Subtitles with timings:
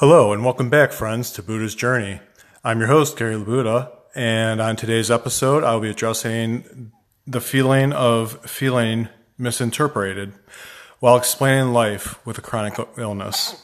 [0.00, 2.20] Hello, and welcome back, friends, to Buda's Journey.
[2.64, 6.90] I'm your host, Gary La Buda, and on today's episode, I'll be addressing
[7.26, 10.32] the feeling of feeling misinterpreted
[11.00, 13.62] while explaining life with a chronic illness.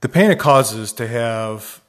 [0.00, 1.80] The pain it causes to have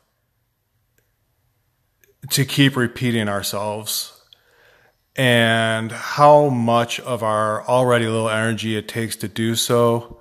[2.29, 4.21] to keep repeating ourselves
[5.15, 10.19] and how much of our already little energy it takes to do so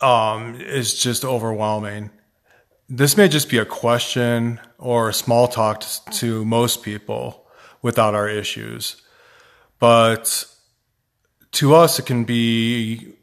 [0.00, 2.10] um, is just overwhelming.
[2.88, 7.46] This may just be a question or a small talk to, to most people
[7.82, 9.00] without our issues,
[9.78, 10.44] but
[11.52, 13.14] to us, it can be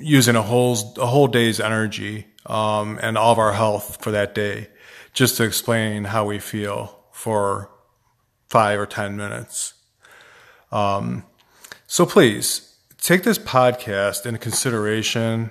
[0.00, 4.34] using a whole a whole day's energy um, and all of our health for that
[4.34, 4.68] day
[5.12, 7.70] just to explain how we feel for
[8.48, 9.74] five or ten minutes.
[10.70, 11.24] Um,
[11.86, 15.50] so please take this podcast into consideration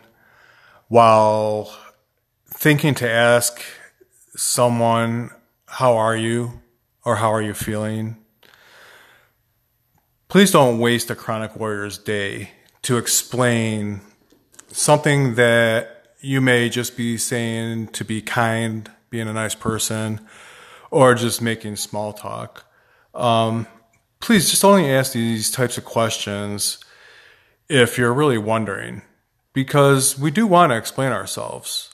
[0.88, 1.75] while
[2.47, 3.61] thinking to ask
[4.35, 5.31] someone,
[5.67, 6.61] How are you?
[7.03, 8.17] or How are you feeling?
[10.27, 14.02] Please don't waste a chronic warrior's day to explain
[14.67, 20.19] something that you may just be saying to be kind, being a nice person,
[20.91, 22.66] or just making small talk.
[23.13, 23.67] Um,
[24.19, 26.79] please just only ask these types of questions
[27.69, 29.01] if you're really wondering
[29.58, 31.89] because we do want to explain ourselves.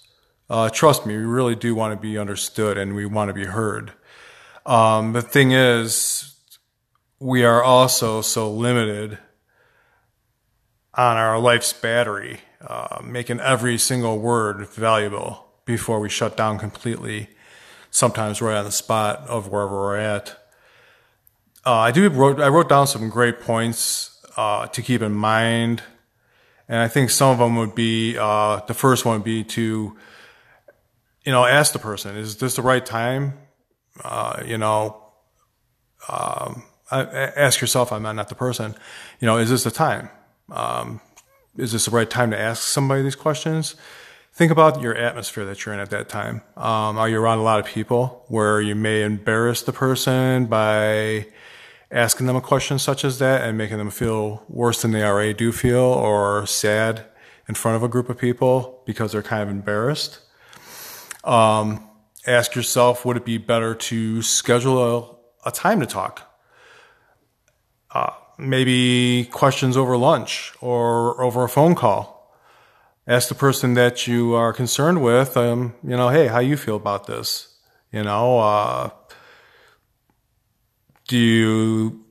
[0.50, 3.46] Uh, trust me, we really do want to be understood and we want to be
[3.46, 3.94] heard.
[4.66, 6.36] Um, the thing is,
[7.22, 9.18] we are also so limited
[10.94, 17.30] on our life's battery, uh, making every single word valuable before we shut down completely,
[17.92, 20.32] sometimes right on the spot of wherever we're at.
[21.66, 25.82] Uh, I do wrote, I wrote down some great points uh, to keep in mind
[26.68, 29.98] and I think some of them would be, uh, the first one would be to,
[31.26, 33.34] you know, ask the person, is this the right time?
[34.04, 35.04] Uh, you know,
[36.10, 38.76] um, ask yourself, I'm not the person,
[39.20, 40.10] you know, is this the time?
[40.52, 41.02] Um,
[41.58, 43.76] is this the right time to ask somebody these questions?
[44.34, 46.42] Think about your atmosphere that you're in at that time.
[46.58, 51.28] Um, are you around a lot of people where you may embarrass the person by
[51.94, 55.34] asking them a question such as that and making them feel worse than they already
[55.34, 57.06] do feel or sad
[57.48, 60.20] in front of a group of people because they're kind of embarrassed.
[61.24, 61.88] Um,
[62.26, 66.28] ask yourself, would it be better to schedule a, a time to talk?
[67.92, 72.34] Uh, maybe questions over lunch or over a phone call.
[73.06, 76.78] Ask the person that you are concerned with, um, you know, hey, how you feel
[76.78, 77.56] about this?
[77.92, 78.90] You know, uh,
[81.14, 82.04] do you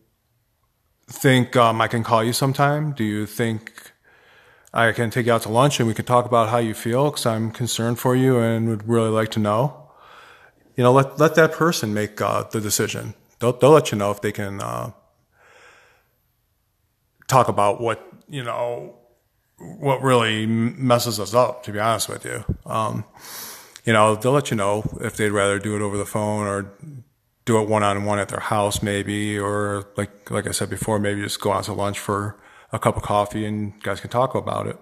[1.08, 2.92] think um, I can call you sometime?
[2.92, 3.90] Do you think
[4.72, 7.10] I can take you out to lunch and we can talk about how you feel?
[7.10, 9.90] Because I'm concerned for you and would really like to know.
[10.76, 13.14] You know, let let that person make uh, the decision.
[13.40, 14.92] They'll they'll let you know if they can uh,
[17.26, 18.94] talk about what you know
[19.58, 21.64] what really messes us up.
[21.64, 23.04] To be honest with you, um,
[23.84, 26.72] you know, they'll let you know if they'd rather do it over the phone or
[27.44, 30.98] do it one on one at their house, maybe, or like like I said before,
[30.98, 32.38] maybe just go out to lunch for
[32.72, 34.78] a cup of coffee and guys can talk about it.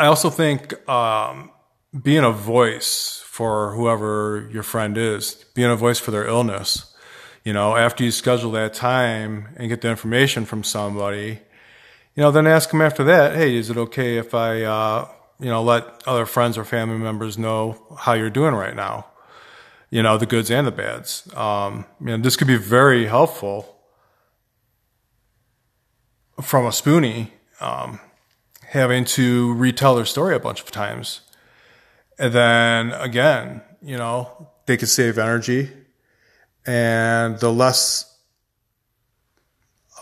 [0.00, 1.50] I also think um,
[2.02, 6.94] being a voice for whoever your friend is, being a voice for their illness.
[7.44, 11.40] You know, after you schedule that time and get the information from somebody,
[12.14, 15.08] you know, then ask them after that, hey, is it okay if I, uh,
[15.40, 19.06] you know, let other friends or family members know how you're doing right now?
[19.90, 21.28] You know, the goods and the bads.
[21.34, 23.76] Um, you know, this could be very helpful
[26.42, 28.00] from a spoonie, um,
[28.68, 31.22] having to retell their story a bunch of times.
[32.18, 35.70] And then again, you know, they could save energy
[36.66, 38.04] and the less,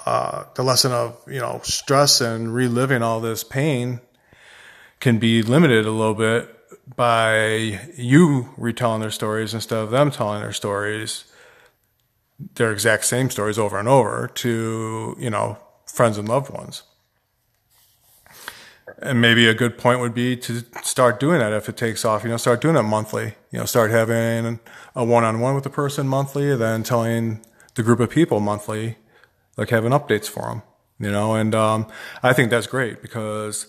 [0.04, 4.00] uh, the lesson of, you know, stress and reliving all this pain
[4.98, 6.55] can be limited a little bit
[6.96, 11.24] by you retelling their stories instead of them telling their stories,
[12.54, 16.82] their exact same stories over and over to, you know, friends and loved ones.
[19.00, 22.24] And maybe a good point would be to start doing that if it takes off,
[22.24, 24.60] you know, start doing it monthly, you know, start having
[24.94, 28.96] a one on one with the person monthly, then telling the group of people monthly,
[29.56, 30.62] like having updates for them,
[30.98, 31.86] you know, and, um,
[32.22, 33.66] I think that's great because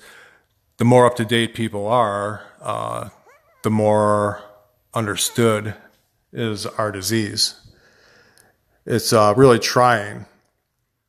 [0.78, 3.10] the more up to date people are, uh,
[3.64, 4.42] the more
[4.94, 5.74] understood
[6.32, 7.56] is our disease.
[8.86, 10.26] It's uh, really trying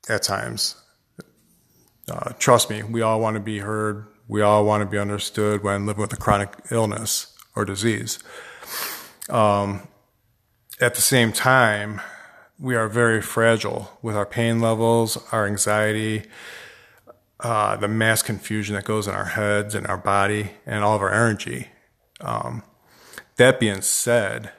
[0.08, 0.74] at times.
[2.10, 5.62] Uh, trust me, we all want to be heard, We all want to be understood
[5.62, 8.18] when living with a chronic illness or disease.
[9.28, 9.88] Um,
[10.80, 12.00] at the same time,
[12.58, 16.24] we are very fragile with our pain levels, our anxiety,
[17.40, 21.02] uh, the mass confusion that goes in our heads and our body, and all of
[21.02, 21.68] our energy.
[22.20, 22.62] Um,
[23.36, 24.52] that being said,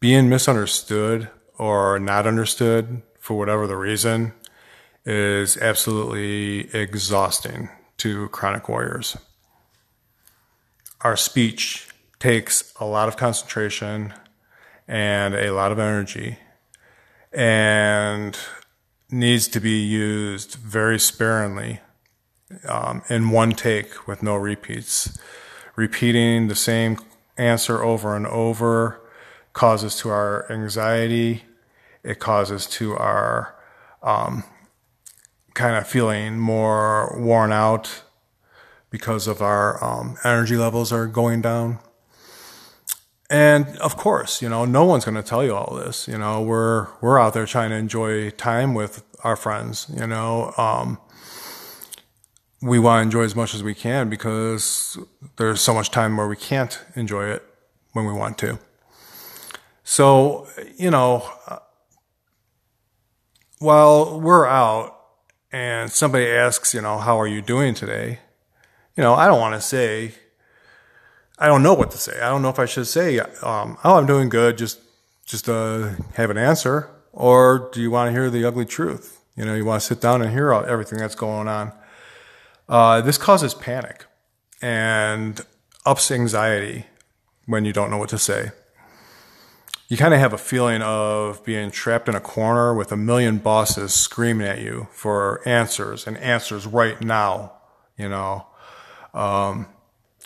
[0.00, 4.32] being misunderstood or not understood for whatever the reason
[5.04, 9.16] is absolutely exhausting to chronic warriors.
[11.00, 14.12] Our speech takes a lot of concentration
[14.86, 16.38] and a lot of energy
[17.32, 18.36] and
[19.10, 21.80] needs to be used very sparingly
[22.68, 25.18] um, in one take with no repeats.
[25.76, 26.98] Repeating the same
[27.36, 29.00] answer over and over
[29.52, 31.44] causes to our anxiety,
[32.02, 33.54] it causes to our
[34.02, 34.44] um,
[35.54, 38.02] kind of feeling more worn out
[38.90, 41.78] because of our um, energy levels are going down.
[43.30, 46.08] And of course, you know, no one's going to tell you all this.
[46.08, 49.86] You know, we're we're out there trying to enjoy time with our friends.
[49.94, 50.98] You know, um,
[52.62, 54.98] we want to enjoy as much as we can because
[55.36, 57.42] there's so much time where we can't enjoy it
[57.92, 58.58] when we want to.
[59.84, 61.28] So, you know,
[63.58, 64.98] while we're out
[65.52, 68.20] and somebody asks, you know, how are you doing today?
[68.96, 70.12] You know, I don't want to say
[71.40, 72.20] I don't know what to say.
[72.20, 74.80] I don't know if I should say, um, "Oh, I'm doing good." Just,
[75.24, 79.20] just uh, have an answer, or do you want to hear the ugly truth?
[79.36, 81.72] You know, you want to sit down and hear everything that's going on.
[82.68, 84.06] Uh, this causes panic
[84.60, 85.40] and
[85.86, 86.86] ups anxiety
[87.46, 88.50] when you don't know what to say.
[89.88, 93.38] You kind of have a feeling of being trapped in a corner with a million
[93.38, 97.52] bosses screaming at you for answers and answers right now.
[97.96, 98.46] You know.
[99.14, 99.66] Um,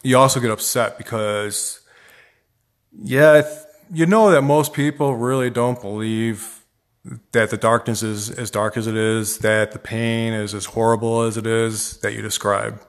[0.02, 1.80] you also get upset because,
[2.92, 3.42] yeah,
[3.92, 6.60] you know that most people really don't believe
[7.32, 11.22] that the darkness is as dark as it is, that the pain is as horrible
[11.22, 12.80] as it is that you describe.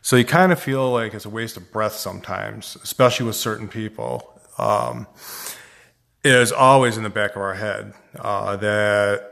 [0.00, 3.68] So you kind of feel like it's a waste of breath sometimes, especially with certain
[3.68, 4.40] people.
[4.58, 5.06] Um,
[6.24, 9.28] it is always in the back of our head uh, that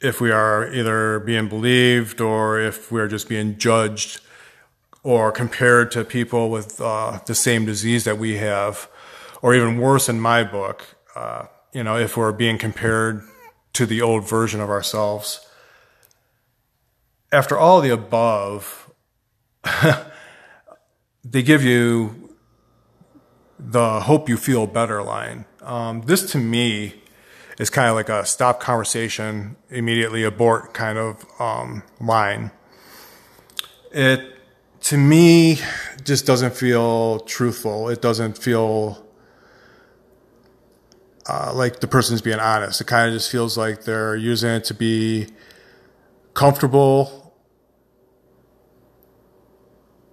[0.00, 4.20] if we are either being believed or if we're just being judged
[5.04, 8.88] or compared to people with uh, the same disease that we have,
[9.42, 13.22] or even worse in my book, uh, you know, if we're being compared
[13.74, 15.46] to the old version of ourselves.
[17.30, 18.90] After all the above,
[21.24, 22.34] they give you
[23.58, 25.44] the hope you feel better line.
[25.60, 27.02] Um, this to me
[27.58, 32.50] is kind of like a stop conversation, immediately abort kind of um, line.
[33.92, 34.34] It
[34.84, 35.58] to me
[36.04, 37.88] just doesn't feel truthful.
[37.88, 39.02] It doesn't feel
[41.26, 42.82] uh, like the person's being honest.
[42.82, 45.28] It kind of just feels like they're using it to be
[46.34, 47.34] comfortable,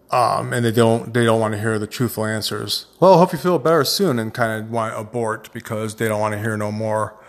[0.09, 2.85] um, and they don't they don't want to hear the truthful answers.
[3.01, 6.21] Well, hope you feel better soon, and kind of want to abort because they don't
[6.21, 7.21] want to hear no more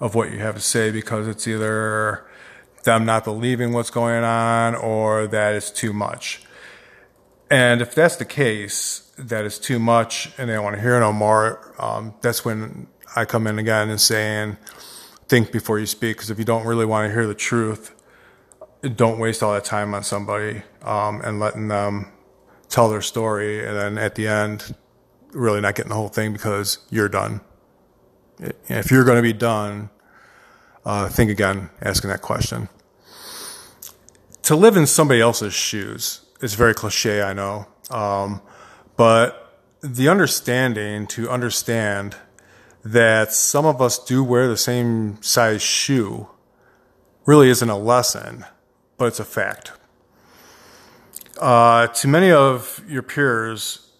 [0.00, 2.26] of what you have to say because it's either
[2.84, 6.42] them not believing what's going on or that it's too much.
[7.50, 10.98] And if that's the case, that is too much and they don't want to hear
[11.00, 14.56] no more, um, that's when I come in again and saying,
[15.28, 16.16] think before you speak.
[16.16, 17.94] Because if you don't really want to hear the truth,
[18.94, 22.12] don't waste all that time on somebody um, and letting them
[22.68, 23.66] tell their story.
[23.66, 24.74] And then at the end,
[25.32, 27.40] really not getting the whole thing because you're done.
[28.68, 29.90] If you're going to be done,
[30.84, 32.68] uh, think again asking that question.
[34.42, 37.66] To live in somebody else's shoes it's very cliche, I know.
[37.90, 38.40] Um,
[38.96, 42.16] but the understanding to understand
[42.84, 46.28] that some of us do wear the same size shoe
[47.26, 48.44] really isn't a lesson,
[48.96, 49.72] but it's a fact.
[51.38, 53.90] Uh, to many of your peers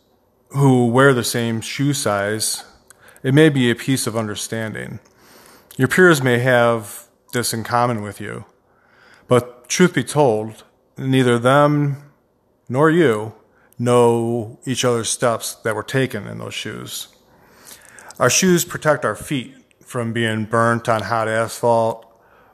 [0.49, 2.65] who wear the same shoe size,
[3.23, 4.99] it may be a piece of understanding.
[5.77, 8.45] Your peers may have this in common with you,
[9.29, 10.65] but truth be told,
[10.99, 12.10] neither them
[12.71, 13.35] nor you
[13.79, 17.09] know each other's steps that were taken in those shoes.
[18.19, 22.07] Our shoes protect our feet from being burnt on hot asphalt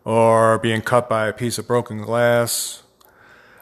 [0.05, 2.83] or being cut by a piece of broken glass.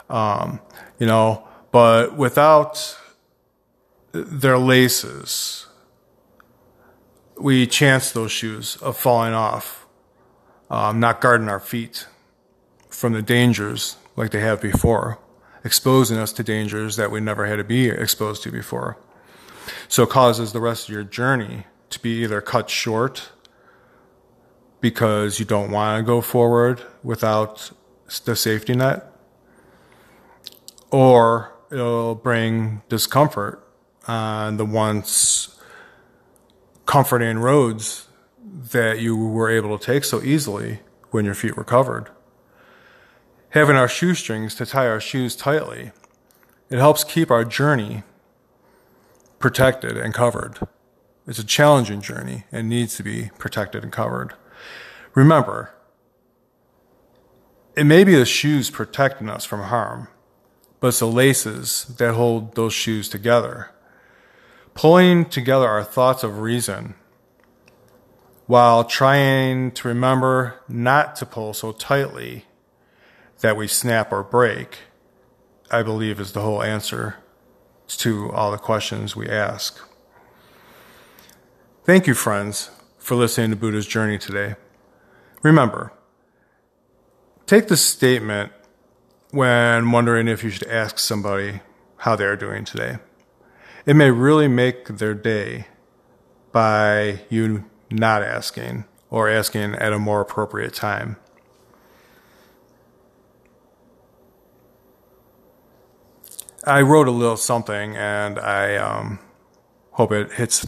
[0.09, 0.61] Um,
[1.01, 2.99] you know, but without
[4.13, 5.67] their laces,
[7.37, 9.87] we chance those shoes of falling off,
[10.71, 12.07] um, not guarding our feet
[12.91, 15.19] from the dangers like they have before
[15.64, 18.99] exposing us to dangers that we never had to be exposed to before.
[19.88, 23.30] So it causes the rest of your journey to be either cut short
[24.80, 27.71] because you don't want to go forward without
[28.26, 29.11] the safety net,
[30.90, 33.66] or it'll bring discomfort
[34.06, 35.59] on the once
[36.85, 38.09] comforting roads
[38.44, 40.80] that you were able to take so easily
[41.11, 42.11] when your feet were covered.
[43.55, 45.93] Having our shoestrings to tie our shoes tightly,
[46.71, 48.03] it helps keep our journey
[49.39, 50.59] protected and covered.
[51.25, 54.35] It's a challenging journey and needs to be protected and covered.
[55.15, 55.73] Remember,
[57.77, 60.09] it may be the shoes protecting us from harm,
[60.81, 63.71] but it's the laces that hold those shoes together.
[64.75, 66.97] Pulling together our thoughts of reason
[68.47, 72.47] while trying to remember not to pull so tightly
[73.45, 74.79] that we snap or break,
[75.71, 77.17] I believe is the whole answer
[77.89, 79.87] to all the questions we ask.
[81.85, 84.55] Thank you, friends, for listening to Buda's Journey today.
[85.43, 85.93] Remember,
[87.45, 88.51] take the statement
[89.31, 91.61] when wondering if you should ask somebody
[91.99, 92.97] how they're doing today.
[93.85, 95.67] It may really make their day
[96.51, 101.19] by you not asking or asking at a more appropriate time.
[106.66, 109.18] I wrote a little something and I um,
[109.92, 110.66] hope it hits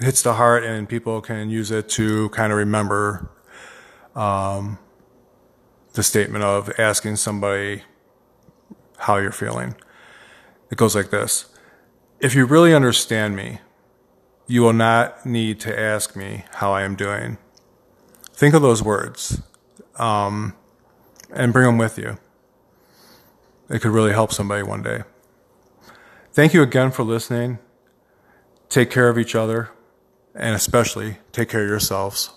[0.00, 3.30] hits the heart and people can use it to kind of remember
[4.14, 4.78] um,
[5.92, 7.82] the statement of asking somebody
[8.96, 9.74] how you're feeling.
[10.70, 11.46] It goes like this
[12.20, 13.58] If you really understand me,
[14.46, 17.36] you will not need to ask me how I am doing.
[18.32, 19.42] Think of those words
[19.96, 20.54] um,
[21.30, 22.16] and bring them with you.
[23.68, 25.02] It could really help somebody one day.
[26.38, 27.58] Thank you again for listening.
[28.68, 29.70] Take care of each other
[30.36, 32.30] and especially take care of yourselves.